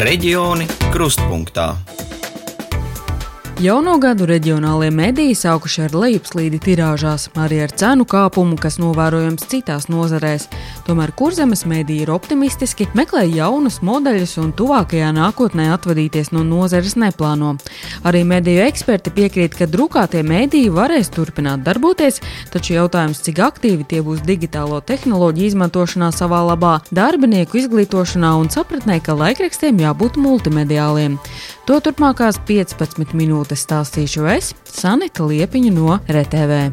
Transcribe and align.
Reģioni 0.00 0.64
krustpunktā. 0.94 1.74
Jauno 3.60 3.98
gadu 4.00 4.24
reģionālajie 4.30 4.94
mediji 4.96 5.34
sākuši 5.36 5.82
ar 5.84 5.96
lejupslīdi 6.06 6.56
tirāžās, 6.64 7.26
arī 7.36 7.58
ar 7.66 7.74
cenu 7.76 8.06
kāpumu, 8.08 8.56
kas 8.56 8.78
novērojams 8.80 9.44
citās 9.52 9.90
nozarēs. 9.92 10.46
Tomēr 10.86 11.12
kurzemes 11.16 11.64
mediji 11.68 12.04
ir 12.04 12.12
optimistiski, 12.14 12.88
meklē 12.96 13.26
jaunus 13.28 13.80
modeļus 13.86 14.36
un 14.42 14.52
tuvākajā 14.56 15.10
nākotnē 15.16 15.68
atvadīties 15.74 16.32
no 16.34 16.44
nozares 16.46 16.96
neplāno. 17.00 17.54
Arī 18.06 18.22
mediju 18.26 18.64
eksperti 18.64 19.12
piekrīt, 19.14 19.56
ka 19.58 19.68
drukātie 19.70 20.22
mediji 20.26 20.72
varēs 20.74 21.12
turpināt 21.14 21.64
darboties, 21.66 22.20
taču 22.52 22.76
jautājums, 22.78 23.22
cik 23.26 23.42
aktīvi 23.46 23.86
tie 23.90 24.02
būs 24.06 24.24
digitālo 24.26 24.80
tehnoloģiju 24.80 25.52
izmantošanā 25.52 26.10
savā 26.16 26.42
labā, 26.48 26.76
darbinieku 26.94 27.60
izglītošanā 27.62 28.34
un 28.40 28.50
sapratnē, 28.52 29.00
ka 29.04 29.16
laikrakstiem 29.18 29.82
jābūt 29.84 30.20
multimediāliem. 30.20 31.18
To 31.68 31.78
turpmākās 31.84 32.40
15 32.48 33.12
minūtes 33.14 33.66
stāstīšu 33.66 34.26
es, 34.32 34.54
Sanita 34.66 35.26
Liepiņa 35.28 35.74
no 35.76 36.00
RTV. 36.08 36.64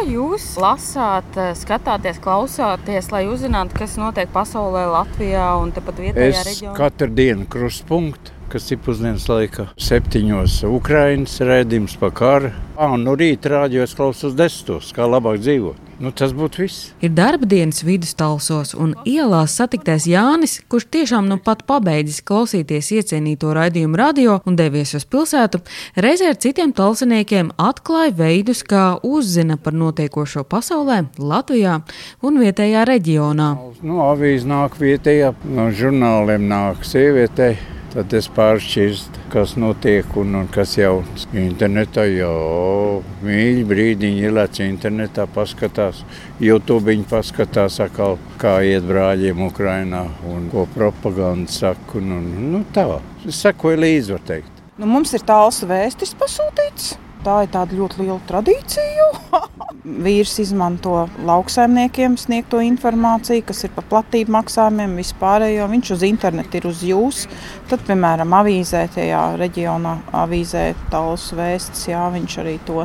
Ko 0.00 0.06
jūs 0.08 0.44
lasāt, 0.56 1.34
skatāties, 1.60 2.16
klausāties, 2.24 3.10
lai 3.12 3.26
uzzinātu, 3.28 3.74
kas 3.76 3.98
notiek 4.00 4.30
pasaulē, 4.32 4.86
Latvijā 4.88 5.42
un 5.60 5.74
tepat 5.76 5.98
vietējā 6.00 6.30
Es 6.30 6.46
reģionā? 6.46 6.72
katru 6.78 7.08
dienu 7.12 7.44
krustpunktu, 7.52 8.32
kas 8.50 8.70
ir 8.74 8.80
pusdienas 8.84 9.28
laikā, 9.30 9.68
septiņos 9.80 10.60
Ukraiņas 10.68 11.38
redzējums 11.46 11.94
pa 12.00 12.10
karu. 12.14 12.50
Ah, 12.80 12.94
un 12.96 13.04
no 13.04 13.14
rīta 13.18 13.52
rādījos 13.52 13.94
klausos 13.96 14.34
desmitos, 14.38 14.90
kā 14.96 15.06
labāk 15.06 15.38
dzīvot. 15.42 15.90
Nu, 16.00 16.08
tas 16.16 16.32
būtu 16.32 16.62
viss. 16.62 16.94
Ir 17.04 17.10
darba 17.12 17.44
dienas 17.44 17.82
vidustalsos, 17.84 18.70
un 18.72 18.94
ielās 19.04 19.52
satiktais 19.58 20.06
Jānis, 20.08 20.56
kurš 20.72 20.86
tiešām 20.96 21.26
nu 21.28 21.36
pat 21.44 21.66
pabeidzis 21.68 22.22
klausīties 22.24 22.88
iecienīto 22.96 23.52
raidījumu 23.52 24.00
radio 24.00 24.38
un 24.48 24.56
devies 24.56 24.94
uz 24.96 25.04
pilsētu, 25.04 25.60
reizē 26.00 26.30
ar 26.32 26.38
citiem 26.40 26.72
talsiniekiem 26.72 27.50
atklāja 27.60 28.14
veidus, 28.16 28.62
kā 28.64 28.94
uzzina 29.04 29.58
par 29.60 29.76
notiekošo 29.76 30.46
pasaulē, 30.48 31.02
Latvijā 31.20 31.82
un 32.24 32.40
vietējā 32.40 32.86
reģionā. 32.88 33.50
Nu, 33.84 34.00
avīze 34.06 34.48
nāk 34.48 34.80
vietējā, 34.80 35.34
no 35.52 35.68
žurnāliem 35.68 36.48
nāk 36.48 36.80
sievietei. 36.88 37.58
Tad 37.90 38.12
es 38.14 38.28
pāršķirstu, 38.30 39.24
kas 39.32 39.56
notiek 39.58 40.12
un, 40.20 40.36
un 40.38 40.46
kas 40.54 40.76
jau 40.78 41.00
internetā 41.34 42.04
jau 42.06 43.00
mīļi 43.26 43.64
brīdiņi 43.66 44.22
ielēc 44.28 44.60
internetā, 44.62 45.24
paskatās. 45.34 46.04
YouTube 46.38 46.94
paskatās, 47.10 47.80
atkal, 47.82 48.14
kā 48.38 48.60
iet 48.62 48.86
brāļiem 48.86 49.42
Ukrainā 49.48 50.04
un 50.30 50.46
ko 50.54 50.68
propaganda 50.70 51.50
saka. 51.50 51.98
Un, 51.98 52.14
un, 52.20 52.32
nu, 52.54 52.64
tā, 52.70 52.86
es 53.26 53.42
sekoju 53.42 53.82
līdzi, 53.82 54.14
var 54.14 54.26
teikt. 54.36 54.64
Nu, 54.78 54.86
mums 54.86 55.10
ir 55.18 55.26
tāls 55.26 55.58
vēstis 55.66 56.14
pasūtīts. 56.14 56.92
Tā 57.20 57.42
ir 57.44 57.50
tāda 57.52 57.76
ļoti 57.76 58.00
liela 58.00 58.20
tradīcija. 58.28 59.08
Vīrs 60.04 60.34
izmanto 60.42 61.06
lauksaimniekiem 61.28 62.16
sniegto 62.20 62.60
informāciju, 62.64 63.44
kas 63.48 63.64
ir 63.66 63.72
par 63.76 63.86
platību 63.90 64.32
maksājumiem, 64.36 64.96
vispārējo. 65.00 65.68
Viņš 65.72 65.92
uz 65.96 66.04
internetu 66.08 66.60
ir 66.60 66.68
uz 66.70 66.82
jūs. 66.86 67.24
Tad, 67.68 67.84
piemēram, 67.88 68.32
avīzē, 68.40 68.86
tajā 68.96 69.22
reģionā 69.40 69.96
avīzē 70.22 70.66
tālus 70.92 71.28
vēstis, 71.36 71.88
jā, 71.92 72.06
viņš 72.16 72.38
arī 72.44 72.56
to 72.68 72.84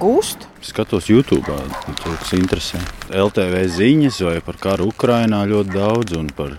gūst. 0.00 0.48
Skatos 0.64 1.10
YouTube, 1.12 1.44
to, 1.48 2.16
kas 2.20 2.32
interesē. 2.36 2.80
LTV 3.12 3.66
ziņas 3.76 4.20
vai 4.28 4.38
par 4.44 4.60
karu 4.60 4.88
Ukrajinā 4.92 5.44
ļoti 5.48 5.76
daudz 5.76 6.16
un 6.20 6.32
par 6.36 6.56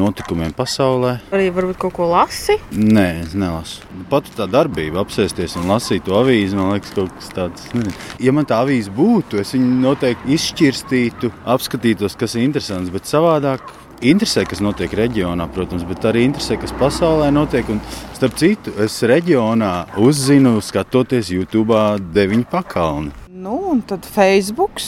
notikumiem 0.00 0.54
pasaulē. 0.56 1.16
Arī 1.34 1.50
varbūt 1.54 1.78
kaut 1.84 1.94
ko 1.96 2.08
lasi. 2.10 2.56
Nē, 2.74 3.06
es 3.24 3.34
nelasu. 3.38 3.84
Pat 4.10 4.28
tā 4.36 4.46
darbība, 4.50 5.02
apsēsties 5.04 5.56
un 5.60 5.70
lasīt 5.70 6.06
to 6.08 6.16
avīzi, 6.18 6.58
man 6.58 6.74
liekas, 6.74 6.94
kaut 6.96 7.14
kas 7.18 7.30
tāds. 7.36 7.68
Nezinu. 7.74 7.94
Ja 8.22 8.34
man 8.36 8.48
tā 8.48 8.60
avīze 8.64 8.92
būtu, 8.94 9.40
es 9.42 9.54
viņu 9.56 9.80
noteikti 9.84 10.34
izšķirstītu, 10.36 11.32
apskatītos, 11.54 12.18
kas 12.20 12.36
ir 12.36 12.46
interesants, 12.48 12.92
bet 12.94 13.10
savādāk. 13.10 13.74
Interesē, 14.04 14.42
kas 14.44 14.60
notiek 14.60 14.92
reģionā, 14.98 15.46
protams, 15.54 15.84
bet 15.88 16.04
arī 16.10 16.24
interesē, 16.26 16.58
kas 16.60 16.74
pasaulē 16.76 17.30
notiek. 17.32 17.68
Un, 17.72 17.78
starp 18.16 18.34
citu, 18.40 18.74
es 18.82 18.98
reģionā 19.06 19.70
uzzinu, 20.02 20.58
skatoties 20.60 21.30
YouTube, 21.32 21.78
deviņu 22.12 22.48
pakalni. 22.50 23.14
Nu, 23.30 23.56
un 23.70 23.80
tad 23.86 24.04
Facebook, 24.08 24.82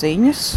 ziņas, 0.00 0.48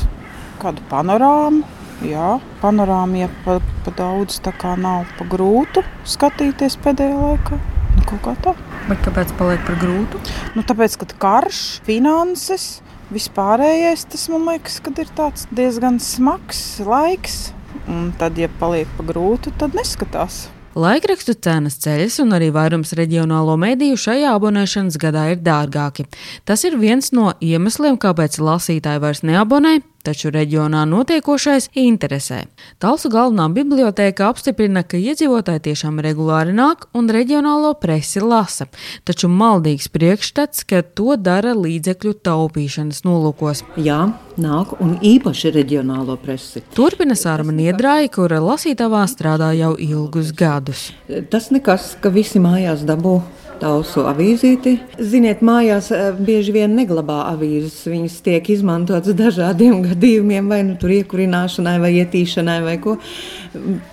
kādu 0.63 0.87
panorāmu. 0.89 1.80
Jā, 2.01 2.39
panorāma 2.63 3.19
ja 3.19 3.27
pa, 3.45 3.59
pa 3.85 3.91
daudz 3.93 4.39
tā 4.41 4.53
kā 4.57 4.73
nav 4.79 5.05
pa 5.19 5.25
grūtu 5.29 5.83
skatīties 6.09 6.79
pēdējā 6.81 7.17
laikā. 7.19 7.59
Nu, 7.91 8.05
kaut 8.09 8.23
kā 8.25 8.33
tā. 8.41 8.53
Bet 8.87 9.03
kāpēc 9.05 9.33
paliek 9.37 9.61
par 9.67 9.77
grūtu? 9.77 10.21
Nu, 10.55 10.63
tāpēc, 10.65 10.95
ka 10.97 11.09
karš, 11.21 11.59
finanses, 11.85 12.79
vispārējais, 13.13 14.07
tas 14.09 14.23
man 14.33 14.47
liekas, 14.49 14.79
ka 14.81 14.95
ir 14.97 15.11
tāds 15.17 15.45
diezgan 15.53 15.99
smags 16.01 16.79
laiks. 16.87 17.51
Un 17.85 18.09
tad, 18.17 18.39
ja 18.39 18.49
paliek 18.59 18.89
pa 18.97 19.05
grūtu, 19.05 19.53
tad 19.61 19.77
neskatās. 19.77 20.47
Laikrakstu 20.71 21.35
cenas 21.35 21.75
ceļas, 21.83 22.21
un 22.23 22.31
arī 22.37 22.47
vairums 22.55 22.93
reģionālo 22.95 23.57
mediju 23.59 23.97
šajā 23.99 24.31
abonēšanas 24.37 24.95
gadā 25.03 25.25
ir 25.33 25.41
dārgāki. 25.43 26.05
Tas 26.47 26.63
ir 26.63 26.79
viens 26.79 27.11
no 27.11 27.33
iemesliem, 27.43 27.99
kāpēc 27.99 28.39
lasītāji 28.39 29.01
vairs 29.03 29.21
neabonē, 29.27 29.81
taču 30.05 30.31
reģionā 30.33 30.83
notiekošais 30.89 31.69
interesē. 31.77 32.43
Talsu 32.81 33.11
galvenā 33.13 33.47
bibliotēka 33.53 34.29
apstiprina, 34.31 34.83
ka 34.83 34.99
iedzīvotāji 34.99 35.63
tiešām 35.69 36.01
regulāri 36.03 36.55
nāk 36.57 36.87
un 36.97 37.09
reģionālo 37.11 37.73
presi 37.81 38.23
lasa, 38.23 38.67
taču 39.07 39.29
maldīgs 39.31 39.89
priekšstats, 39.93 40.65
ka 40.67 40.81
to 40.81 41.17
dara 41.17 41.53
līdzekļu 41.57 42.15
taupīšanas 42.25 43.03
nolūkos. 43.07 43.65
Jā, 43.81 43.99
nāk 44.41 44.77
un 44.81 44.97
īpaši 45.01 45.53
reģionālo 45.57 46.17
presi. 46.21 46.63
Turpina 46.75 47.17
Sārma 47.19 47.53
Niedrāja, 47.55 48.09
kura 48.13 48.41
lasītavā 48.43 49.03
strādā 49.11 49.51
jau 49.57 49.75
ilgus 49.79 50.33
gadus. 50.35 50.89
Tas 51.31 51.51
nekas, 51.53 51.95
ka 52.01 52.13
visi 52.13 52.41
mājās 52.43 52.85
dabū 52.87 53.19
tausu 53.61 54.03
avīzīti. 54.09 54.75
Ziniet, 54.97 55.43
mājās 55.45 55.91
eh, 55.95 56.09
bieži 56.17 56.55
vien 56.55 56.75
neglabā 56.77 57.21
avīzes. 57.31 57.77
Viņas 57.91 58.17
tiek 58.25 58.51
izmantotas 58.53 59.17
dažādiem 59.17 59.81
gadījumiem, 59.89 60.51
vai 60.51 60.61
nu 60.67 60.77
tur 60.81 60.93
iekurināšanai, 60.97 61.77
vai 61.83 61.93
ietīšanai, 62.01 62.59
vai 62.65 62.77
ko. 62.83 62.97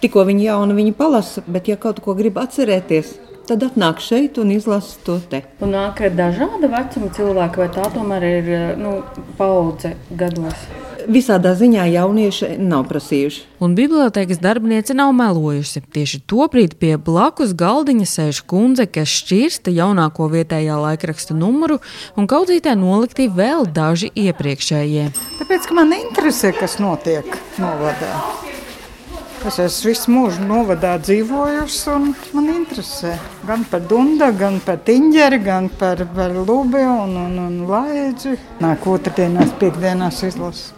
Tikko 0.02 0.26
viņi 0.28 0.48
jauna, 0.48 0.76
viņi 0.78 0.96
palasa, 0.98 1.44
bet 1.46 1.70
ja 1.70 1.78
kaut 1.80 2.02
ko 2.04 2.16
grib 2.18 2.40
atcerēties, 2.40 3.14
tad 3.48 3.64
atnāk 3.66 4.02
šeit 4.04 4.38
un 4.40 4.52
izlasa 4.54 4.98
to 5.06 5.20
te. 5.30 5.44
Un 5.64 5.74
nāk 5.76 6.02
dažāda 6.18 6.70
vecuma 6.72 7.14
cilvēki, 7.16 7.64
vai 7.64 7.70
tā 7.78 7.88
tomēr 7.94 8.28
ir 8.32 8.52
nu, 8.80 9.00
paudze 9.40 9.96
gados. 10.10 10.68
Visādā 11.08 11.54
ziņā 11.56 11.86
jaunieši 11.88 12.50
nav 12.60 12.82
prasījuši. 12.90 13.44
Un 13.64 13.72
bibliotekas 13.78 14.42
darbiniece 14.44 14.92
nav 14.92 15.14
melojusi. 15.16 15.80
Tieši 15.96 16.20
tobrīd 16.28 16.74
pie 16.76 16.98
blakus 17.00 17.54
galdiņa 17.56 18.08
sēž 18.10 18.42
kundze, 18.50 18.84
kas 18.92 19.14
šķirsta 19.22 19.72
jaunāko 19.72 20.28
vietējā 20.34 20.76
laikraksta 20.76 21.32
numuru, 21.32 21.78
un 22.12 22.28
kaudzītē 22.28 22.76
nolikti 22.76 23.30
vēl 23.32 23.64
daži 23.72 24.12
iepriekšējie. 24.12 25.08
Tāpēc, 25.40 25.70
ka 25.70 25.78
man 25.80 25.96
interesē, 25.96 26.52
kas 26.60 26.76
notiek 26.82 27.40
novadā. 27.56 28.12
Es 29.46 29.56
esmu 29.62 29.88
visu 29.88 30.12
mūžu 30.12 30.44
novadā 30.44 30.96
dzīvojusi, 31.00 31.82
un 31.94 32.08
man 32.34 32.48
interesē 32.52 33.12
gan 33.48 33.62
par 33.70 33.84
Dundu, 33.88 34.28
gan 34.36 34.58
par 34.60 34.80
Tiņģeri, 34.84 35.38
gan 35.44 35.70
par, 35.80 36.02
par 36.16 36.34
Lubi 36.36 36.82
un, 36.82 37.14
un, 37.22 37.38
un 37.46 37.60
Laidzi. 37.70 38.34
Nāk 38.60 38.84
otrdienās, 38.90 39.54
piekdienās 39.62 40.24
izlasu. 40.26 40.77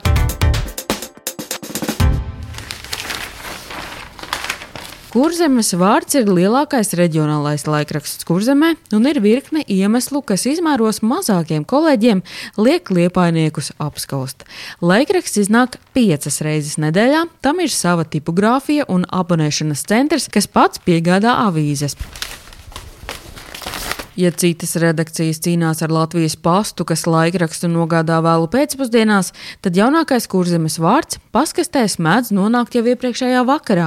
Kurzemes 5.10 5.72
vārds 5.74 6.14
ir 6.14 6.28
lielākais 6.30 6.92
reģionālais 6.94 7.64
laikraksts 7.66 8.22
Kurzemē, 8.28 8.76
un 8.94 9.08
ir 9.10 9.18
virkne 9.18 9.64
iemeslu, 9.66 10.20
kas 10.22 10.44
izmēros 10.46 11.00
mazākiem 11.02 11.64
kolēģiem 11.66 12.22
liek 12.62 12.92
liepainiekus 12.94 13.72
apskaust. 13.82 14.46
Laikraksts 14.78 15.42
iznāk 15.42 15.80
piecas 15.98 16.38
reizes 16.46 16.78
nedēļā, 16.78 17.24
tam 17.42 17.58
ir 17.58 17.74
sava 17.74 18.06
tipogrāfija 18.06 18.86
un 18.86 19.02
abonēšanas 19.10 19.82
centrs, 19.90 20.30
kas 20.30 20.46
pats 20.46 20.78
piegādā 20.86 21.40
avīzes. 21.48 21.98
Ja 24.20 24.28
citas 24.36 24.74
redakcijas 24.76 25.38
cīnās 25.40 25.78
ar 25.80 25.92
Latvijas 25.94 26.34
pastu, 26.36 26.84
kas 26.84 27.06
laikrakstu 27.08 27.70
nogādā 27.72 28.18
vēlu 28.20 28.50
pēcpusdienās, 28.52 29.30
tad 29.64 29.78
jaunākais 29.78 30.26
kurzemes 30.28 30.76
vārds 30.82 31.16
paskastēs 31.32 31.96
mēdz 32.02 32.28
nonākt 32.36 32.76
jau 32.76 32.82
iepriekšējā 32.90 33.40
vakarā. 33.48 33.86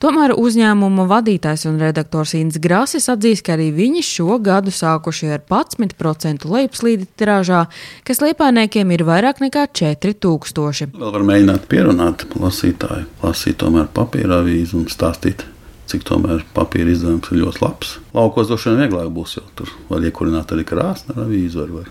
Tomēr 0.00 0.32
uzņēmuma 0.40 1.04
vadītājs 1.10 1.66
un 1.68 1.76
redaktors 1.82 2.32
Inns 2.38 2.56
Grasis 2.62 3.10
atzīst, 3.12 3.44
ka 3.44 3.56
arī 3.58 3.68
viņi 3.76 4.04
šo 4.06 4.38
gadu 4.40 4.72
sākuši 4.72 5.28
ar 5.36 5.44
11% 5.44 6.48
lejupslīdi 6.48 7.10
tirāžā, 7.20 7.66
kas 8.08 8.22
liepainiekiem 8.24 8.94
ir 8.96 9.04
vairāk 9.04 9.42
nekā 9.44 9.66
4000. 9.76 10.96
Vēl 10.96 11.12
var 11.18 11.26
mēģināt 11.34 11.68
pierunāt 11.68 12.24
lasītāju, 12.32 13.10
lasīt 13.26 13.60
tomēr 13.60 13.92
papīra 13.92 14.40
avīzi 14.40 14.78
un 14.80 14.88
stāstīt 14.88 15.44
cik 15.90 16.06
tomēr 16.08 16.44
papīra 16.56 16.92
izdevums 16.92 17.30
ir 17.30 17.42
ļoti 17.44 17.62
labs. 17.62 17.96
Laukos 18.16 18.50
droši 18.50 18.72
vien 18.72 18.84
vieglāk 18.84 19.12
būs, 19.14 19.36
jo 19.38 19.44
tur 19.58 19.70
var 19.90 20.04
iekurināt 20.06 20.52
arī 20.54 20.66
krāsni 20.66 21.14
ar 21.14 21.24
avīzi, 21.26 21.60
var, 21.60 21.72
var, 21.80 21.90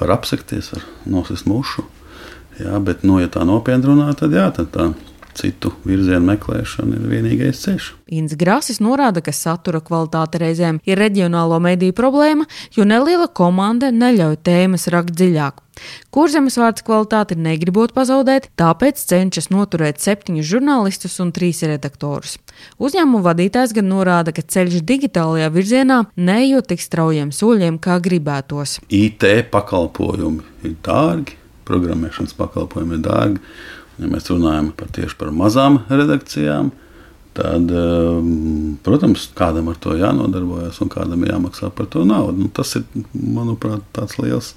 var 0.00 0.14
apsekties, 0.16 0.72
var 0.74 0.86
nosist 1.16 1.48
mušu. 1.50 1.86
Jā, 2.60 2.76
bet, 2.84 3.06
nu, 3.06 3.16
ja 3.22 3.30
tā 3.32 3.46
nopietni 3.48 3.88
runā, 3.88 4.10
tad 4.18 4.34
jā, 4.36 4.48
tad 4.54 4.72
tā 4.74 4.90
citu 5.38 5.72
virzienu 5.86 6.24
meklēšana 6.28 6.98
ir 6.98 7.08
vienīgais 7.10 7.64
ceļš. 7.64 7.88
Inns 8.12 8.36
Grāsis 8.38 8.80
norāda, 8.84 9.22
ka 9.24 9.32
satura 9.32 9.80
kvalitāte 9.84 10.40
reizēm 10.42 10.82
ir 10.88 11.00
reģionālo 11.00 11.58
mediju 11.62 11.96
problēma, 11.96 12.46
jo 12.76 12.86
neliela 12.88 13.28
komanda 13.28 13.92
neļauj 13.94 14.40
tēmas 14.44 14.88
rakt 14.92 15.14
dziļāk. 15.16 15.60
Kurzemes 16.12 16.58
vārds 16.60 16.84
kvalitāti 16.84 17.38
negribot 17.40 17.94
pazaudēt, 17.96 18.50
tāpēc 18.60 19.00
cenšas 19.08 19.48
noturēt 19.52 20.02
septiņus 20.04 20.48
žurnālistus 20.50 21.16
un 21.24 21.32
trīs 21.32 21.62
redaktorus. 21.64 22.36
Uzņēmuma 22.76 23.24
vadītājs 23.30 23.72
gan 23.78 23.88
norāda, 23.88 24.34
ka 24.36 24.44
ceļš 24.44 24.82
digitālajā 24.88 25.48
virzienā 25.54 26.02
neejot 26.16 26.68
tik 26.72 26.84
straujiem 26.84 27.32
soļiem, 27.32 27.80
kā 27.82 27.96
gribētos. 28.04 28.80
IT 28.92 29.24
pakalpojumi 29.52 30.68
ir 30.68 30.76
dārgi, 30.84 31.38
programmēšanas 31.68 32.36
pakalpojumi 32.36 32.98
ir 32.98 33.06
dārgi. 33.08 33.46
Ja 34.00 34.08
mēs 34.08 34.30
runājam 34.32 34.70
par 34.76 34.88
tieši 34.94 35.18
par 35.20 35.32
mazām 35.36 35.82
redakcijām, 35.90 36.70
tad, 37.36 37.70
um, 37.70 38.78
protams, 38.84 39.28
kādam 39.36 39.70
ar 39.72 39.78
to 39.80 39.96
jānodarbojas 39.98 40.80
un 40.84 40.92
kādam 40.92 41.24
jāmaksā 41.28 41.72
par 41.74 41.88
to 41.92 42.06
naudu. 42.08 42.44
Nu, 42.44 42.52
tas 42.52 42.76
ir, 42.80 42.86
manuprāt, 43.12 43.84
tāds 43.96 44.18
liels 44.20 44.54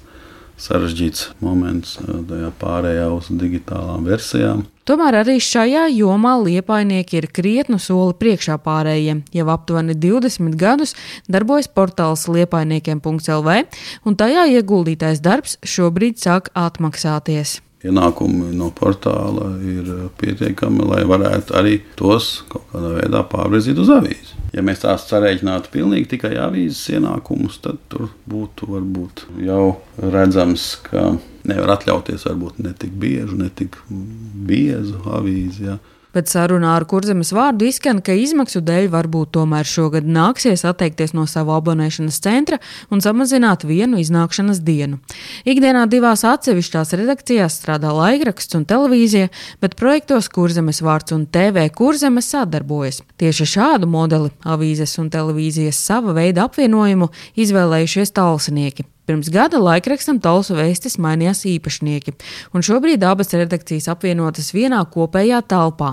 sarežģīts 0.60 1.34
moments 1.44 1.98
uh, 2.00 2.22
tajā 2.28 2.48
pārējā 2.60 3.10
uz 3.12 3.28
digitālām 3.32 4.08
versijām. 4.08 4.64
Tomēr 4.86 5.18
arī 5.24 5.40
šajā 5.42 5.88
jomā 5.90 6.36
liepainieki 6.44 7.18
ir 7.18 7.26
krietnu 7.34 7.80
soli 7.82 8.14
priekšā 8.20 8.56
pārējiem. 8.62 9.24
Jau 9.34 9.48
aptuveni 9.50 9.96
20 9.98 10.54
gadus 10.60 10.94
darbojas 11.26 11.66
portāls 11.66 12.28
liepainiekiem.lv, 12.30 13.60
un 14.06 14.20
tajā 14.22 14.46
ieguldītais 14.54 15.24
darbs 15.24 15.58
šobrīd 15.66 16.22
sāk 16.22 16.52
atmaksāties 16.54 17.58
ienākumi 17.86 18.52
no 18.56 18.70
portāla 18.74 19.52
ir 19.64 19.90
pietiekami, 20.20 20.84
lai 20.86 21.02
varētu 21.08 21.56
arī 21.58 21.78
tos 21.98 22.42
kaut 22.50 22.66
kādā 22.72 22.94
veidā 23.00 23.22
pārvirzīt 23.30 23.80
uz 23.82 23.92
avīzi. 23.94 24.34
Ja 24.56 24.64
mēs 24.64 24.82
tās 24.84 25.04
sarēķinātu 25.10 25.72
pilnīgi 25.72 26.10
tikai 26.14 26.34
avīzes 26.40 26.96
ienākumus, 26.96 27.58
tad 27.64 27.80
tur 27.92 28.08
būtu 28.30 28.70
varbūt 28.72 29.26
jau 29.44 29.76
redzams, 30.00 30.68
ka 30.86 31.16
nevar 31.46 31.76
atļauties 31.76 32.26
varbūt 32.28 32.62
ne 32.64 32.72
tik 32.78 32.94
biežu, 33.00 33.36
ne 33.40 33.50
tik 33.54 33.76
biezu 33.88 35.02
avīzi. 35.18 35.68
Ja 35.68 35.76
bet 36.16 36.30
sarunā 36.32 36.72
ar 36.78 36.86
kurzemes 36.88 37.32
vārdu 37.36 37.68
izskan, 37.68 38.00
ka 38.04 38.16
izmaksu 38.16 38.62
dēļ 38.64 38.88
varbūt 38.94 39.34
tomēr 39.36 39.68
šogad 39.68 40.08
nāksies 40.08 40.64
atteikties 40.68 41.12
no 41.16 41.26
savu 41.28 41.52
abonēšanas 41.56 42.20
centra 42.24 42.58
un 42.90 43.04
samazināt 43.04 43.66
vienu 43.68 44.00
iznākšanas 44.00 44.62
dienu. 44.64 45.00
Ikdienā 45.48 45.84
divās 45.92 46.24
atsevišķās 46.26 46.96
redakcijās 47.02 47.60
strādā 47.60 47.92
laikraksts 47.96 48.56
un 48.56 48.64
televīzija, 48.68 49.30
bet 49.60 49.76
projektos 49.76 50.30
kurzemes 50.32 50.82
vārds 50.84 51.12
un 51.16 51.28
TV 51.28 51.68
kurzeme 51.76 52.24
sadarbojas. 52.24 53.02
Tieši 53.20 53.52
šādu 53.56 53.90
modeli 53.90 54.32
avīzes 54.44 54.96
un 55.02 55.12
televīzijas 55.12 55.84
sava 55.90 56.16
veida 56.16 56.48
apvienojumu 56.48 57.12
izvēlējušies 57.36 58.16
talsinieki. 58.16 58.88
Pirms 59.06 59.28
gada 59.30 59.60
laikrakstam 59.62 60.16
Talsu 60.18 60.56
vēstis 60.58 60.96
mainījās 60.98 61.44
īpašnieki, 61.46 62.16
un 62.50 62.64
šobrīd 62.66 63.04
abas 63.06 63.30
redakcijas 63.38 63.86
apvienotas 63.92 64.48
vienā 64.50 64.80
kopējā 64.90 65.44
telpā. 65.46 65.92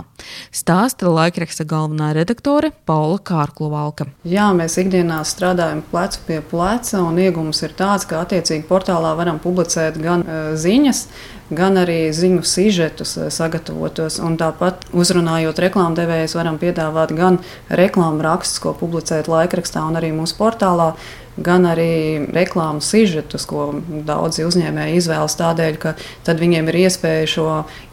Stāsta 0.49 1.11
laikraksta 1.13 1.61
galvenā 1.69 2.09
redaktore 2.17 2.71
Paula 2.89 3.19
Kārkluvalka. 3.21 4.07
Jā, 4.25 4.47
mēs 4.57 4.79
ikdienā 4.81 5.19
strādājam 5.29 5.83
plecu 5.91 6.25
pie 6.25 6.39
pleca, 6.41 7.03
un 7.05 7.21
iegums 7.21 7.61
ir 7.61 7.77
tāds, 7.77 8.07
ka 8.09 8.23
attiecīgi 8.25 8.65
portālā 8.65 9.13
varam 9.19 9.37
publicēt 9.43 10.01
gan 10.01 10.25
uh, 10.25 10.43
ziņas, 10.57 11.05
gan 11.53 11.77
arī 11.77 12.07
ziņu 12.15 12.41
sižetus 12.47 13.11
e, 13.17 13.25
sagatavotos. 13.33 14.19
Un 14.23 14.37
tāpat 14.39 14.87
uzrunājot 14.95 15.59
reklāmdevējus, 15.61 16.33
varam 16.39 16.59
piedāvāt 16.61 17.13
gan 17.17 17.39
reklāmu 17.69 18.23
rakstus, 18.25 18.61
ko 18.63 18.73
publicēt 18.77 19.29
laikrakstā 19.31 19.83
un 19.85 19.99
arī 19.99 20.13
mūsu 20.15 20.37
portālā 20.39 20.93
gan 21.37 21.65
arī 21.65 22.25
reklāmas 22.33 22.89
sižetus, 22.93 23.47
ko 23.49 23.69
daudzi 24.07 24.45
uzņēmēji 24.47 24.99
izvēlas 24.99 25.37
tādēļ, 25.39 25.79
ka 25.81 25.95
tad 26.27 26.41
viņiem 26.43 26.69
ir 26.71 26.81
iespēja 26.85 27.31
šo 27.35 27.47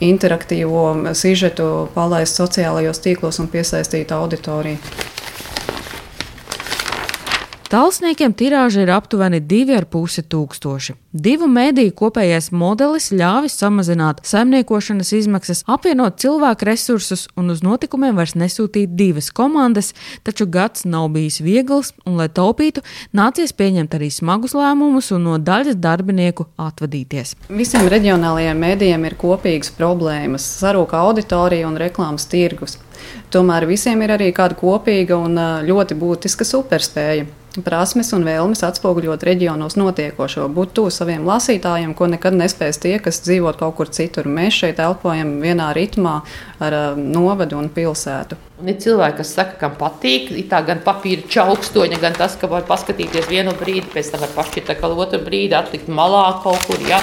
interaktīvo 0.05 1.15
sižetu 1.17 1.89
palaist 1.95 2.41
sociālajos 2.41 3.03
tīklos 3.05 3.41
un 3.43 3.51
piesaistīt 3.53 4.13
auditoriju. 4.17 4.79
Talsniekiem 7.71 8.33
tirāža 8.35 8.81
ir 8.83 8.91
aptuveni 8.91 9.39
2,5 9.47 10.25
tūkstoši. 10.27 10.97
Divu 11.15 11.47
mēdīju 11.47 11.93
kopējais 12.01 12.49
modelis 12.51 13.13
ļāvis 13.15 13.55
samazināt 13.61 14.25
saimniekošanas 14.27 15.13
izmaksas, 15.15 15.61
apvienot 15.71 16.19
cilvēku 16.19 16.67
resursus 16.67 17.29
un 17.39 17.55
uz 17.55 17.63
notikumiem 17.63 18.19
vairs 18.19 18.35
nesūtīt 18.35 18.97
divas 18.99 19.31
komandas, 19.31 19.93
taču 20.27 20.49
gads 20.51 20.83
nav 20.83 21.13
bijis 21.15 21.39
viegls, 21.47 21.93
un, 22.03 22.19
lai 22.19 22.27
taupītu, 22.27 22.83
nācies 23.15 23.55
pieņemt 23.55 23.95
arī 23.95 24.11
smagus 24.11 24.57
lēmumus 24.59 25.13
un 25.15 25.29
no 25.29 25.39
daļas 25.39 25.79
darbinieku 25.79 26.49
atvadīties. 26.59 27.37
Visiem 27.55 27.87
reģionālajiem 27.87 28.67
mēdījiem 28.67 29.07
ir 29.07 29.15
kopīgas 29.15 29.71
problēmas- 29.79 30.43
sarūka 30.59 30.99
auditorija 31.07 31.71
un 31.71 31.79
reklāmas 31.79 32.27
tirgus. 32.27 32.81
Tomēr 33.31 33.63
visiem 33.71 34.03
ir 34.03 34.19
arī 34.19 34.33
kāda 34.35 34.59
kopīga 34.59 35.15
un 35.15 35.39
ļoti 35.71 35.95
būtiska 35.95 36.43
superspēja 36.45 37.31
prasmes 37.65 38.13
un 38.15 38.25
vēlmes 38.27 38.63
atspoguļot 38.67 39.25
reģionos 39.27 39.77
notiekošo, 39.81 40.47
būt 40.55 40.75
tuvu 40.79 40.93
saviem 40.95 41.27
lasītājiem, 41.27 41.95
ko 41.99 42.07
nekad 42.13 42.37
nespēs 42.39 42.79
tie, 42.83 42.97
kas 43.03 43.23
dzīvo 43.25 43.53
kaut 43.59 43.77
kur 43.81 43.91
citur. 43.91 44.29
Mēs 44.31 44.61
šeit 44.63 44.83
elpojam 44.83 45.39
vienā 45.43 45.73
ritmā 45.77 46.21
ar 46.63 46.77
uh, 46.77 47.01
novadu 47.01 47.59
un 47.59 47.71
pilsētu. 47.75 48.39
Un 48.61 48.71
ir 48.71 48.79
cilvēki, 48.83 49.19
kas 49.23 49.35
saka, 49.35 49.57
kam 49.65 49.77
patīk, 49.81 50.31
tā 50.51 50.63
gan 50.67 50.83
papīra 50.85 51.27
čaukstoņa, 51.33 52.01
gan 52.03 52.17
tas, 52.19 52.37
ka 52.39 52.51
var 52.51 52.67
paskatīties 52.69 53.31
vienu 53.31 53.57
brīdi, 53.59 53.89
pēc 53.95 54.13
tam 54.13 54.27
var 54.27 54.35
pašķirt 54.37 54.75
atkal 54.77 54.99
otru 55.01 55.23
brīdi, 55.25 55.57
atlikt 55.57 55.91
malā 55.91 56.27
kaut 56.45 56.63
kur, 56.69 56.83
ja, 56.87 57.01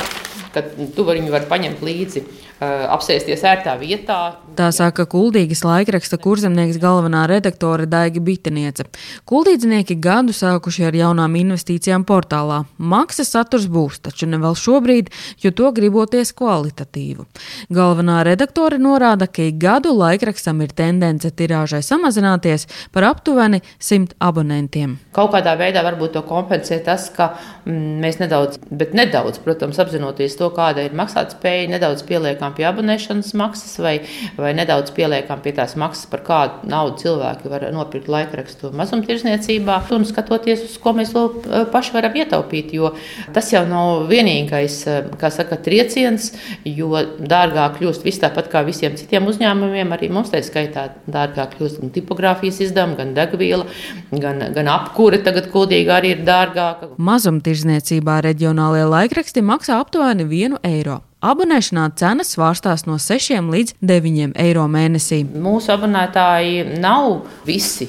kad 0.56 0.70
tu 0.96 1.06
viņu 1.08 1.34
var 1.34 1.50
paņemt 1.50 1.84
līdzi 1.86 2.24
apsēsties 2.60 3.44
ērtā 3.46 3.76
vietā. 3.80 4.20
Tā 4.58 4.70
saka 4.74 5.06
Kuldīgas 5.10 5.62
laikraksta 5.62 6.18
kurzemnieks 6.18 6.80
galvenā 6.82 7.28
redaktore 7.30 7.86
Daiga 7.86 8.22
Biteniece. 8.24 8.88
Kuldīdznieki 9.30 10.00
gadu 10.02 10.34
sākuši 10.34 10.88
ar 10.88 10.98
jaunām 10.98 11.36
investīcijām 11.38 12.06
portālā. 12.08 12.64
Maksas 12.78 13.30
saturs 13.36 13.68
būs, 13.70 14.00
taču 14.08 14.30
ne 14.30 14.40
vēl 14.42 14.58
šobrīd, 14.58 15.12
jo 15.44 15.52
to 15.54 15.70
griboties 15.78 16.34
kvalitatīvu. 16.38 17.28
Galvenā 17.74 18.24
redaktore 18.26 18.80
norāda, 18.82 19.28
ka 19.30 19.46
ik 19.52 19.60
gadu 19.62 19.94
laikrakstam 19.94 20.64
ir 20.66 20.74
tendence 20.74 21.30
tirāžai 21.30 21.84
samazināties 21.86 22.66
par 22.96 23.06
aptuveni 23.12 23.62
100 23.78 24.18
abonentiem. 24.24 24.98
Kaut 25.14 25.34
kādā 25.36 25.54
veidā 25.60 25.86
varbūt 25.86 26.18
to 26.18 26.26
kompensē 26.26 26.80
tas, 26.86 27.10
ka 27.14 27.36
mm, 27.66 28.02
mēs 28.02 28.18
nedaudz, 28.24 28.58
bet 28.72 28.98
nedaudz, 28.98 29.38
protams, 29.46 29.78
apzinoties 29.82 30.38
to, 30.40 30.50
kāda 30.56 30.88
ir 30.88 30.98
maksātspēja, 30.98 31.70
nedaudz 31.76 32.02
pieliekam 32.08 32.47
pieliekam 32.48 32.56
pie 32.56 32.68
abonēšanas 32.68 33.34
maksas, 33.36 33.78
vai, 33.80 34.02
vai 34.38 34.54
nedaudz 34.54 34.92
pieliekam 34.92 35.42
pie 35.42 35.54
tās 35.54 35.76
maksas, 35.76 36.08
par 36.10 36.22
kādu 36.24 36.68
naudu 36.68 36.98
cilvēki 37.02 37.50
var 37.50 37.66
nopirkt 37.74 38.08
laikrakstu 38.08 38.72
mazumtirdzniecībā, 38.76 39.82
un 39.92 40.06
skatoties, 40.06 40.64
uz 40.64 40.78
ko 40.78 40.94
mēs 40.94 41.14
eh, 41.16 41.66
paši 41.72 41.94
varam 41.94 42.14
ietaupīt. 42.16 42.74
Jo 42.74 42.94
tas 43.34 43.52
jau 43.52 43.66
nav 43.68 44.08
vienīgais, 44.10 44.88
eh, 44.88 45.10
kā 45.18 45.30
saka, 45.32 45.58
trieciens, 45.58 46.34
jo 46.66 46.94
dārgāk 47.20 47.80
kļūst 47.80 48.04
viss 48.04 48.22
tāpat 48.22 48.50
kā 48.52 48.64
visiem 48.66 48.96
citiem 48.96 49.28
uzņēmumiem, 49.28 49.92
arī 49.92 50.10
mums 50.10 50.32
tā 50.32 50.42
skaitā 50.42 50.90
dārgāk 51.08 51.58
kļūst 51.58 51.82
gan 51.82 51.92
tipogrāfijas 51.92 52.62
izdevumi, 52.68 52.98
gan 52.98 53.14
degviela, 53.18 53.68
gan, 54.12 54.44
gan 54.54 54.72
apkūre 54.72 55.22
tagad 55.24 55.52
kuldīgi 55.52 55.92
arī 55.92 56.16
ir 56.16 56.24
dārgāka. 56.28 56.94
Mazumtirdzniecībā 56.98 58.22
reģionālajie 58.30 58.88
laikraksti 58.94 59.46
maksā 59.46 59.82
aptuveni 59.82 60.28
1 60.28 60.62
eiro. 60.68 61.02
Abonēšanā 61.18 61.88
cenas 61.98 62.36
svārstās 62.36 62.84
no 62.86 63.00
6 63.02 63.40
līdz 63.50 63.74
9 63.82 64.36
eiro 64.38 64.68
mēnesī. 64.70 65.24
Mūsu 65.26 65.72
abonētāji 65.74 66.78
nav 66.78 67.24
visi 67.48 67.88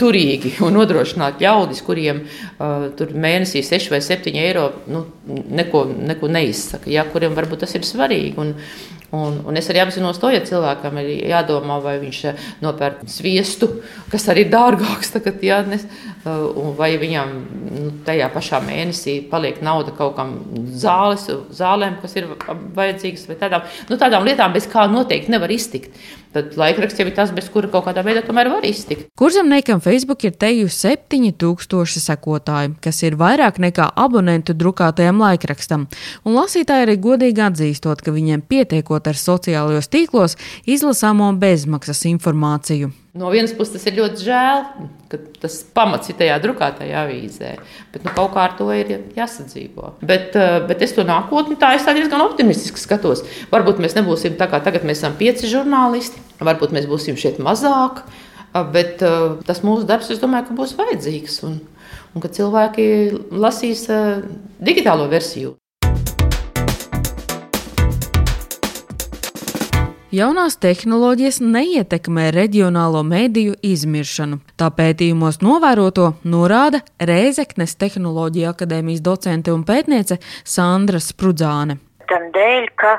turīgi 0.00 0.56
un 0.66 0.74
nodrošināti 0.74 1.46
ļaudis, 1.46 1.84
kuriem 1.86 2.24
uh, 2.24 2.88
mēnesī 3.14 3.62
6 3.62 3.94
vai 3.94 4.02
7 4.02 4.34
eiro 4.42 4.66
nu, 4.90 5.04
neko, 5.30 5.84
neko 6.10 6.32
neizsaka, 6.34 6.90
ja, 6.90 7.06
kuriem 7.06 7.38
varbūt 7.38 7.62
tas 7.62 7.78
ir 7.78 7.86
svarīgi. 7.86 8.34
Un, 8.42 8.56
Un, 9.08 9.38
un 9.48 9.56
es 9.56 9.64
arī 9.72 9.80
apzinos 9.80 10.18
to, 10.20 10.28
ja 10.28 10.42
cilvēkam 10.44 10.98
ir 11.00 11.30
jādomā, 11.30 11.78
vai 11.80 11.94
viņš 11.96 12.18
nopērk 12.60 13.06
sviestu, 13.08 13.70
kas 14.12 14.26
arī 14.28 14.42
ir 14.44 14.50
dārgāks, 14.52 15.14
tagad, 15.14 15.38
jā, 15.40 15.62
nes, 15.64 15.86
vai 16.76 16.90
viņam 17.00 17.32
nu, 17.70 17.86
tajā 18.04 18.28
pašā 18.34 18.60
mēnesī 18.66 19.14
paliek 19.30 19.62
nauda 19.64 19.94
kaut 19.96 20.12
kam 20.18 20.34
zāles, 20.76 21.24
zālēm, 21.56 21.96
kas 22.02 22.18
ir 22.20 22.28
vajadzīgas, 22.76 23.26
vai 23.30 23.36
tādām, 23.40 23.66
nu, 23.90 23.98
tādām 24.00 24.26
lietām, 24.28 24.54
bez 24.56 24.68
kā 24.70 24.86
noteikti 24.90 25.32
nevar 25.34 25.52
iztikt. 25.52 25.94
Tad 26.34 26.58
laikraksts 26.60 27.00
jau 27.00 27.06
ir 27.08 27.14
tas, 27.16 27.30
bez 27.32 27.48
kura 27.48 27.70
kaut 27.72 27.86
kādā 27.86 28.02
veidā 28.04 28.20
tomēr 28.26 28.50
var 28.52 28.66
iztikt. 28.68 29.06
Kurzemniekam 29.18 29.80
Facebook 29.84 30.26
ir 30.28 30.36
teju 30.36 30.68
7000 30.68 32.02
sekotāji, 32.04 32.74
kas 32.84 33.00
ir 33.06 33.16
vairāk 33.20 33.60
nekā 33.64 33.88
abonentu 33.96 34.56
drukātajam 34.58 35.22
laikrakstam, 35.24 35.88
un 36.28 36.36
lasītāji 36.36 36.88
arī 36.88 36.98
godīgi 37.08 37.44
atzīstot, 37.48 38.04
ka 38.04 38.12
viņiem 38.12 38.44
pietiekot 38.44 39.08
ar 39.08 39.18
sociālajos 39.18 39.88
tīklos 39.88 40.36
izlasāmo 40.68 41.32
bezmaksas 41.40 42.04
informāciju. 42.12 42.92
No 43.18 43.32
vienas 43.34 43.50
puses 43.56 43.74
tas 43.74 43.86
ir 43.88 43.96
ļoti 43.96 44.22
žēl, 44.28 44.60
ka 45.10 45.18
tas 45.42 45.56
pamats 45.74 46.10
ir 46.12 46.14
tajā 46.20 46.36
drukātajā 46.44 47.00
avīzē, 47.02 47.50
bet 47.90 48.04
nu, 48.06 48.12
kaut 48.14 48.30
kā 48.36 48.44
ar 48.46 48.54
to 48.58 48.68
ir 48.70 48.92
jāsadzīvo. 49.16 49.94
Bet, 50.06 50.36
eh, 50.38 50.58
bet 50.68 50.84
es 50.86 50.94
to 50.94 51.02
nākotnē 51.08 51.56
tā 51.58 51.72
es 51.74 51.88
diezgan 51.88 52.22
optimistiski 52.22 52.78
skatos. 52.78 53.24
Varbūt 53.50 53.82
mēs 53.82 53.98
nebūsim 53.98 54.38
tā 54.38 54.46
kā 54.46 54.62
tagad 54.62 54.86
mēs 54.86 55.02
esam 55.02 55.18
pieci 55.18 55.50
žurnālisti, 55.50 56.22
varbūt 56.38 56.70
mēs 56.76 56.86
būsim 56.86 57.18
šeit 57.18 57.42
mazāk, 57.42 58.04
eh, 58.54 58.62
bet 58.62 59.02
eh, 59.02 59.34
tas 59.48 59.64
mūsu 59.66 59.88
darbs, 59.88 60.12
es 60.14 60.22
domāju, 60.22 60.52
ka 60.52 60.58
būs 60.60 60.78
vajadzīgs 60.78 61.42
un, 61.48 61.58
un 62.14 62.22
ka 62.22 62.28
cilvēki 62.28 62.86
lasīs 63.32 63.88
digitālo 64.62 65.10
versiju. 65.10 65.56
Jaunās 70.08 70.54
tehnoloģijas 70.56 71.36
neietekmē 71.44 72.30
reģionālo 72.32 73.02
mediju 73.04 73.58
izmiršanu. 73.60 74.38
Tā 74.56 74.70
pētījumos 74.72 75.42
novēroto 75.44 76.06
norāda 76.24 76.80
Rēzeknes 76.96 77.76
Tehnoloģija 77.76 78.54
akadēmijas 78.54 79.02
docente 79.04 79.52
un 79.52 79.66
pētniece 79.68 80.16
Sandra 80.48 80.96
Sprudzāne. 81.04 81.76
Tam 82.08 82.24
dēļ, 82.32 82.70
ka 82.80 82.94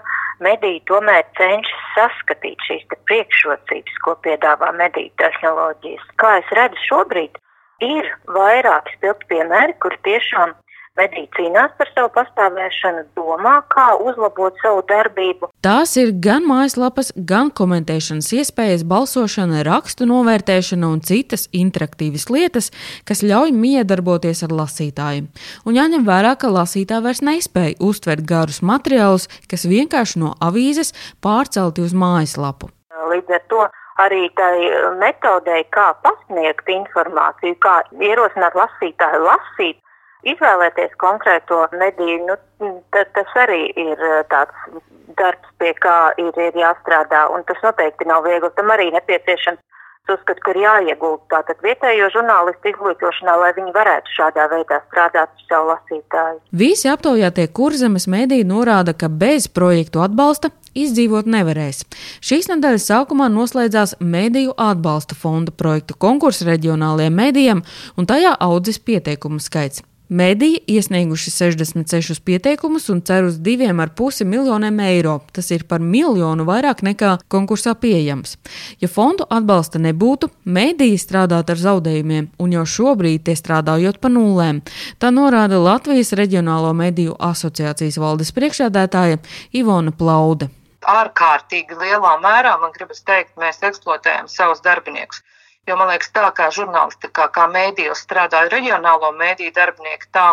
mediji 0.46 0.84
tomēr 0.92 1.26
cenšas 1.40 1.90
saskatīt 1.96 2.62
šīs 2.68 2.86
priekšrocības, 3.10 3.98
ko 4.06 4.14
piedāvā 4.22 4.70
mediju 4.78 5.10
tehnoloģijas. 5.18 6.06
Kā 6.22 6.36
es 6.44 6.54
redzu 6.62 6.86
šobrīd, 6.92 7.42
ir 7.90 8.14
vairāki 8.38 9.00
spilgti 9.00 9.34
piemēri, 9.34 9.80
kur 9.82 9.98
tiešām 10.06 10.54
mediji 10.98 11.28
cīnās 11.36 11.74
par 11.78 11.90
savu 11.94 12.10
pastāvēšanu, 12.16 13.04
domā, 13.18 13.56
kā 13.72 13.88
uzlabot 14.02 14.56
savu 14.64 14.84
darbību. 14.90 15.52
Tās 15.66 15.96
ir 16.02 16.14
gan 16.24 16.46
mājaslapas, 16.50 17.12
gan 17.16 17.52
komentēšanas 17.56 18.32
iespējas, 18.40 18.86
balsošana, 18.90 19.64
rakstu 19.68 20.08
novērtēšana 20.10 20.90
un 20.90 21.04
citas 21.06 21.48
interaktīvas 21.56 22.30
lietas, 22.34 22.72
kas 23.08 23.24
ļauj 23.26 23.54
miedarboties 23.56 24.44
ar 24.48 24.56
lasītājiem. 24.62 25.30
Un 25.66 25.80
jāņem 25.80 26.08
vērā, 26.08 26.36
ka 26.40 26.52
lasītāji 26.54 27.06
vairs 27.06 27.24
nespēja 27.26 27.78
uztvert 27.80 28.26
garus 28.28 28.64
materiālus, 28.66 29.30
kas 29.50 29.68
vienkārši 29.70 30.24
no 30.24 30.36
avīzes 30.44 30.96
pārcelti 31.24 31.86
uz 31.86 31.96
mājaslapu. 31.98 32.72
Līdz 33.10 33.38
ar 33.38 33.46
to 33.52 33.68
arī 34.00 34.28
tai 34.40 34.56
metodei, 35.00 35.64
kā 35.76 35.92
pasniegt 36.06 36.70
informāciju, 36.72 37.58
kā 37.64 37.80
ierosināt 38.00 38.56
lasītāju 38.58 39.24
lasīt, 39.26 39.80
izvēlēties 40.28 40.96
konkrēto 41.00 41.66
mediju, 41.80 42.28
nu, 42.28 42.72
tas 42.94 43.36
arī 43.46 43.70
ir 43.76 43.96
eh, 43.96 44.22
tāds 44.32 44.84
darbs, 45.20 45.56
pie 45.60 45.74
kā 45.84 46.14
ir, 46.22 46.34
ir 46.38 46.60
jāstrādā, 46.60 47.28
un 47.34 47.44
tas 47.48 47.60
noteikti 47.64 48.08
nav 48.08 48.24
viegli. 48.28 48.52
Tam 48.56 48.72
arī 48.72 48.90
nepieciešams 48.96 49.62
uzskatu, 50.10 50.42
ka 50.42 50.54
ir 50.54 50.62
jāiegūt 50.64 51.28
tātad 51.30 51.60
vietējo 51.62 52.10
žurnālistu 52.14 52.72
izglītošanā, 52.72 53.36
lai 53.42 53.52
viņi 53.58 53.74
varētu 53.76 54.14
šādā 54.16 54.48
veidā 54.50 54.80
strādāt 54.88 55.30
ar 55.30 55.44
savu 55.50 55.70
lasītāju. 55.74 56.40
Visi 56.62 56.90
aptaujātie 56.90 57.46
kurzemes 57.54 58.08
mēdī 58.10 58.42
norāda, 58.48 58.96
ka 58.98 59.10
bez 59.10 59.46
projektu 59.54 60.02
atbalsta 60.02 60.50
izdzīvot 60.78 61.30
nevarēs. 61.30 61.84
Šīs 62.26 62.50
nedēļas 62.52 62.90
sākumā 62.92 63.30
noslēdzās 63.34 64.00
Mēdīju 64.00 64.56
atbalsta 64.58 65.18
fonda 65.18 65.54
projektu 65.54 65.98
konkurss 66.00 66.46
reģionālajiem 66.48 67.22
mēdījiem, 67.22 67.64
un 67.98 68.10
tajā 68.10 68.34
audzis 68.50 68.82
pieteikumu 68.82 69.42
skaits. 69.44 69.84
Mediji 70.10 70.58
iesnieguši 70.68 71.32
66 71.32 72.24
pieteikumus 72.26 72.88
un 72.90 73.02
cer 73.06 73.28
uz 73.28 73.36
2,5 73.46 74.26
miljoniem 74.26 74.80
eiro. 74.82 75.20
Tas 75.32 75.52
ir 75.54 75.68
par 75.70 75.84
miljonu 75.86 76.48
vairāk 76.48 76.82
nekā 76.82 77.12
konkursā 77.30 77.76
pieejams. 77.78 78.40
Ja 78.82 78.90
fondu 78.90 79.28
atbalsta 79.30 79.78
nebūtu, 79.78 80.32
mediji 80.50 80.98
strādātu 80.98 81.54
ar 81.54 81.62
zaudējumiem, 81.62 82.32
un 82.42 82.58
jau 82.58 82.66
šobrīd 82.66 83.28
tie 83.30 83.38
strādājot 83.38 84.02
pa 84.02 84.10
nulēm. 84.10 84.64
Tā 84.98 85.14
norāda 85.14 85.62
Latvijas 85.62 86.16
Reģionālo 86.18 86.74
mediju 86.74 87.14
asociācijas 87.14 88.02
valdes 88.02 88.34
priekšādētāja 88.34 89.22
Ivona 89.54 89.94
Plaude. 89.94 90.50
Ārkārtīgi 90.90 91.78
lielā 91.78 92.18
mērā, 92.24 92.58
man 92.58 92.74
gribas 92.74 93.06
teikt, 93.06 93.36
mēs 93.38 93.62
eksploatējam 93.62 94.26
savus 94.26 94.66
darbiniekus. 94.66 95.22
Jo 95.70 95.76
man 95.78 95.92
liekas, 95.92 96.10
tā 96.10 96.26
kā 96.34 96.48
žurnālistikā, 96.50 97.28
kā 97.30 97.44
mēdījos 97.54 98.00
strādāja 98.02 98.50
reģionālo 98.50 99.12
mēdīju 99.20 99.52
darbinieki, 99.54 100.08
tā 100.16 100.32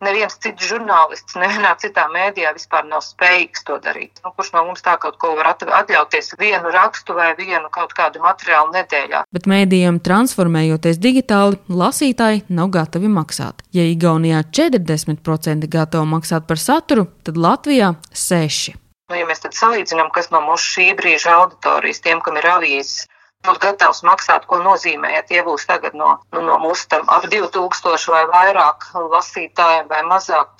neviens 0.00 0.38
cits 0.40 0.64
žurnālists, 0.70 1.36
nevienā 1.36 1.74
citā 1.82 2.06
mēdījā 2.08 2.54
vispār 2.56 2.86
nav 2.88 3.02
spējīgs 3.04 3.66
to 3.68 3.76
darīt. 3.84 4.22
Nu, 4.24 4.32
kurš 4.32 4.54
no 4.54 4.62
mums 4.68 4.84
tā 4.86 4.94
kaut 5.02 5.18
ko 5.20 5.34
var 5.36 5.50
atļauties 5.52 6.38
vienu 6.40 6.72
rakstu 6.72 7.18
vai 7.18 7.34
vienu 7.36 7.68
kaut 7.74 7.92
kādu 7.98 8.22
materiālu 8.24 8.72
nedēļā? 8.78 9.24
Bet 9.34 9.50
mēdījiem 9.50 10.00
transformējoties 10.08 11.02
digitāli, 11.04 11.60
lasītāji 11.68 12.46
nav 12.48 12.72
gatavi 12.78 13.12
maksāt. 13.12 13.60
Ja 13.76 13.84
Igaunijā 13.84 14.40
40% 14.48 15.68
gatavo 15.68 16.08
maksāt 16.16 16.48
par 16.48 16.62
saturu, 16.62 17.10
tad 17.26 17.36
Latvijā 17.36 17.92
6%. 18.14 18.78
Nu, 19.08 19.16
ja 19.16 19.24
mēs 19.24 19.40
tad 19.40 19.54
salīdzinām, 19.56 20.10
kas 20.12 20.26
no 20.28 20.42
mūsu 20.44 20.74
šī 20.74 20.90
brīža 20.96 21.32
auditorijas, 21.32 22.02
tiem, 22.04 22.18
kam 22.20 22.36
ir 22.36 22.44
avīzes, 22.44 23.06
būs 23.46 23.60
gatavs 23.62 24.02
maksāt, 24.06 24.48
ko 24.50 24.58
nozīmē, 24.64 25.12
ja 25.14 25.22
tie 25.26 25.44
būs 25.46 25.68
tagad 25.68 25.94
no, 25.94 26.16
nu, 26.34 26.42
no 26.42 26.58
mūsu 26.62 26.88
tam 26.90 27.06
ap 27.12 27.28
2000 27.30 28.12
vai 28.14 28.26
vairāk 28.32 28.90
lasītājiem 29.14 29.88
vai 29.90 30.04
mazāk. 30.10 30.52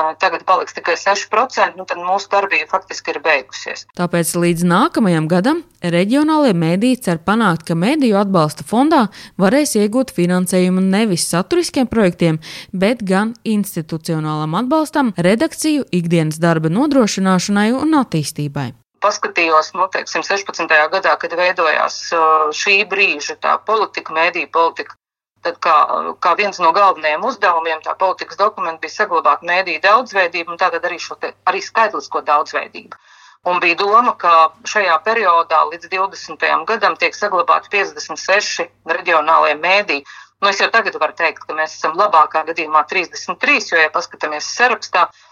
Tagad 0.00 0.46
paliks 0.48 0.72
tikai 0.72 0.94
6%, 0.96 1.74
nu 1.76 1.84
tad 1.84 1.98
mūsu 2.00 2.30
darbība 2.32 2.70
faktiski 2.70 3.10
ir 3.12 3.18
beigusies. 3.20 3.82
Tāpēc 3.98 4.30
līdz 4.38 4.64
nākamajam 4.70 5.26
gadam 5.28 5.60
reģionālajie 5.82 6.56
mēdīji 6.56 7.02
cer 7.04 7.20
panākt, 7.26 7.66
ka 7.68 7.76
mediju 7.76 8.16
atbalsta 8.22 8.64
fondā 8.64 9.02
varēs 9.42 9.74
iegūt 9.82 10.14
finansējumu 10.16 10.86
nevis 10.86 11.28
saturiskiem 11.28 11.90
projektiem, 11.90 12.40
bet 12.72 13.04
gan 13.04 13.34
institucionālam 13.44 14.56
atbalstam, 14.62 15.12
redakciju, 15.20 15.90
ikdienas 15.92 16.40
darba 16.40 16.72
nodrošināšanai 16.72 17.72
un 17.76 17.98
attīstībai 18.00 18.70
paskatījos, 19.04 19.72
nu, 19.76 19.88
teiksim, 19.92 20.24
16. 20.26 20.70
gadā, 20.94 21.16
kad 21.20 21.34
veidojās 21.36 22.00
uh, 22.16 22.48
šī 22.54 22.82
brīža 22.90 23.38
tā 23.40 23.56
politika, 23.66 24.14
mēdīja 24.16 24.50
politika, 24.52 24.96
tad 25.44 25.56
kā, 25.64 25.76
kā 26.20 26.34
viens 26.38 26.60
no 26.60 26.72
galvenajiem 26.76 27.24
uzdevumiem 27.24 27.80
tā 27.84 27.94
politikas 27.98 28.38
dokumenta 28.40 28.82
bija 28.84 28.98
saglabāt 28.98 29.44
mēdīju 29.46 29.82
daudzveidību 29.86 30.52
un 30.52 30.60
tātad 30.60 30.84
arī 30.84 31.00
šo 31.00 31.16
te, 31.20 31.32
arī 31.48 31.62
skaitlisko 31.64 32.22
daudzveidību. 32.26 33.00
Un 33.48 33.60
bija 33.60 33.78
doma, 33.80 34.12
ka 34.20 34.50
šajā 34.68 34.98
periodā 35.04 35.62
līdz 35.70 35.88
20. 35.88 36.44
gadam 36.68 36.96
tiek 37.00 37.16
saglabāti 37.16 37.72
56 37.72 38.66
reģionālie 38.84 39.54
mēdīji. 39.62 40.04
Nu, 40.40 40.48
es 40.48 40.60
jau 40.60 40.68
tagad 40.72 40.96
varu 41.00 41.16
teikt, 41.16 41.46
ka 41.48 41.56
mēs 41.56 41.78
esam 41.78 41.96
labākā 41.96 42.44
gadījumā 42.48 42.84
33, 42.88 43.72
jo, 43.72 43.80
ja 43.80 43.88
paskatāmies 43.92 44.48
sarakstā, 44.56 45.08
tad 45.08 45.29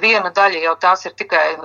viena 0.00 0.30
daļa 0.30 0.60
jau 0.62 0.74
tās 0.80 1.04
ir 1.06 1.14
tikai, 1.18 1.56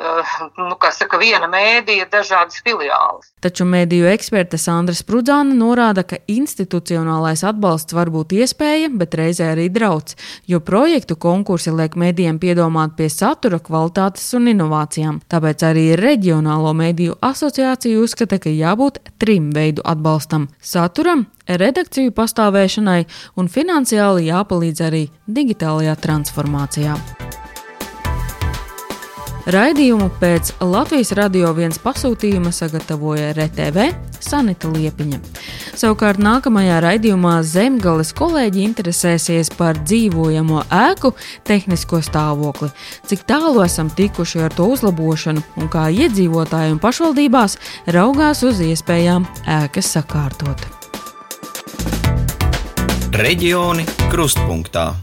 nu, 0.57 0.75
kā 0.81 0.89
saka, 0.91 1.19
viena 1.21 1.47
mēdīja, 1.47 2.07
dažādas 2.09 2.61
filiāles. 2.65 3.29
Taču 3.41 3.65
mēdīju 3.65 4.07
eksperte 4.09 4.57
Sandra 4.57 4.95
Sprudzāna 4.95 5.53
norāda, 5.53 6.03
ka 6.03 6.17
institucionālais 6.27 7.43
atbalsts 7.43 7.93
var 7.93 8.09
būt 8.09 8.33
iespēja, 8.33 8.89
bet 8.89 9.13
reizē 9.13 9.51
arī 9.53 9.69
drauds, 9.69 10.17
jo 10.47 10.59
projektu 10.59 11.15
konkursi 11.15 11.71
liek 11.71 11.95
mēdījiem 11.95 12.39
piedomāt 12.41 12.97
pie 12.97 13.09
satura, 13.09 13.59
kvalitātes 13.59 14.33
un 14.33 14.49
inovācijām. 14.49 15.21
Tāpēc 15.29 15.67
arī 15.69 15.85
Reģionālo 15.99 16.73
mēdīju 16.73 17.19
asociācija 17.21 18.01
uzskata, 18.01 18.39
ka 18.41 18.49
jābūt 18.49 18.99
trim 19.21 19.51
veidu 19.53 19.85
atbalstam- 19.85 20.49
saturam, 20.73 21.27
redakciju 21.47 22.11
pastāvēšanai 22.11 23.05
un 23.37 23.47
finansiāli 23.47 24.29
jāpalīdz 24.31 24.81
arī 24.89 25.05
digitālajā 25.27 25.95
transformācijā. 26.01 27.42
Raidījumu 29.43 30.05
pēc 30.21 30.53
Latvijas 30.63 31.09
radio 31.19 31.49
viens 31.51 31.75
pasūtījuma 31.83 32.53
sagatavoja 32.55 33.33
RTV 33.35 33.89
Sanita 34.23 34.69
Liepiņa. 34.71 35.19
Savukārt 35.75 36.21
nākamajā 36.23 36.77
raidījumā 36.85 37.33
Zemgales 37.43 38.13
kolēģi 38.15 38.63
interesēsies 38.69 39.51
par 39.57 39.81
dzīvojamo 39.83 40.63
ēku 40.71 41.11
tehnisko 41.43 41.99
stāvokli, 42.07 42.71
cik 43.09 43.27
tālu 43.27 43.65
esam 43.67 43.91
tikuši 43.91 44.45
ar 44.47 44.55
to 44.55 44.71
uzlabošanu 44.77 45.43
un 45.59 45.71
kā 45.71 45.89
iedzīvotāji 45.91 46.77
un 46.77 46.83
pašvaldībās 46.83 47.59
raugās 47.91 48.47
uz 48.47 48.63
iespējām 48.63 49.27
ēkas 49.59 49.91
sakārtot. 49.97 50.69
Reģioni 53.13 53.83
krustpunktā. 54.07 54.93